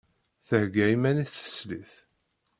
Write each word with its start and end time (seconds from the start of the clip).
Thegga 0.47 0.85
iman-is 0.95 1.31
teslit. 1.31 1.91